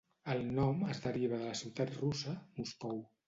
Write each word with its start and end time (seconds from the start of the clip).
El 0.35 0.39
nom 0.59 0.79
es 0.93 1.01
deriva 1.03 1.39
de 1.43 1.51
la 1.51 1.59
ciutat 1.61 1.93
russa, 1.99 2.35
Moscou. 2.59 2.99